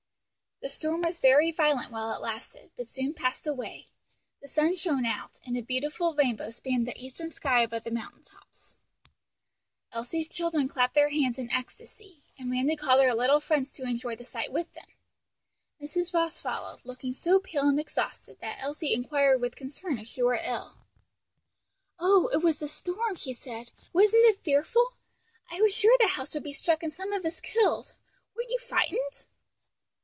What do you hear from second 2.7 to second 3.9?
but soon passed away;